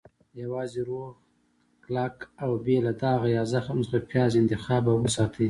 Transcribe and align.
-یوازې 0.41 0.81
روغ، 0.89 1.11
کلک، 1.83 2.15
او 2.43 2.51
بې 2.65 2.77
له 2.85 2.93
داغه 3.01 3.27
یا 3.37 3.43
زخم 3.53 3.79
څخه 3.85 3.99
پیاز 4.09 4.31
انتخاب 4.41 4.83
او 4.91 4.97
وساتئ. 5.03 5.39